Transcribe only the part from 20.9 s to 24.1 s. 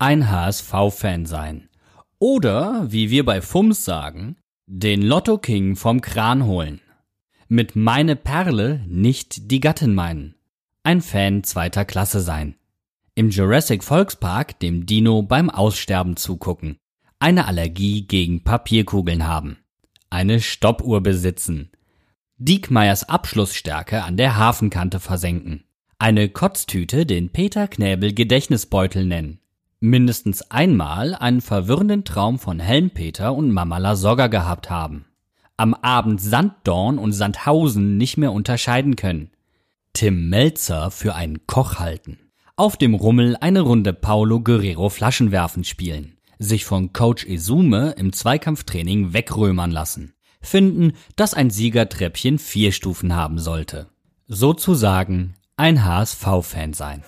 besitzen. Diekmeyers Abschlussstärke